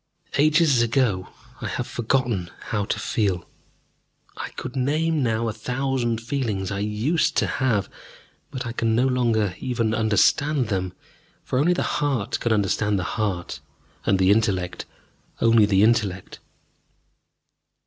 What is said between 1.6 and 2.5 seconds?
I have forgotten